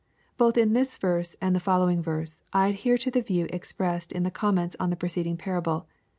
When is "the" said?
1.55-1.59, 3.11-3.21, 4.23-4.31, 4.89-4.95